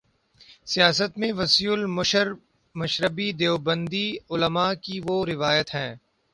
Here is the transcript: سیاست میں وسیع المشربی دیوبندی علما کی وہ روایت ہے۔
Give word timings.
سیاست 0.65 1.17
میں 1.17 1.31
وسیع 1.33 1.71
المشربی 1.71 3.31
دیوبندی 3.39 4.07
علما 4.29 4.67
کی 4.83 4.99
وہ 5.05 5.25
روایت 5.25 5.75
ہے۔ 5.75 5.89